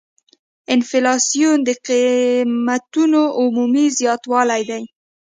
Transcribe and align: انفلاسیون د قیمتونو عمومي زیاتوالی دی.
انفلاسیون 0.73 1.57
د 1.67 1.69
قیمتونو 1.87 3.21
عمومي 3.41 3.85
زیاتوالی 3.99 4.61
دی. 4.69 4.83